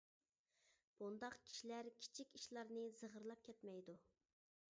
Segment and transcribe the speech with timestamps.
[1.01, 3.99] بۇنداق كىشىلەر كىچىك ئىشلارنى زىغىرلاپ كەتمەيدۇ.